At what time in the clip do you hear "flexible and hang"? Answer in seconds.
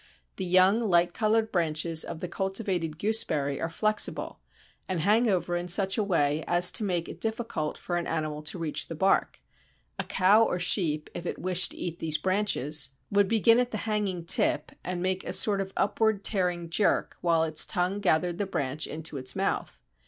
3.69-5.29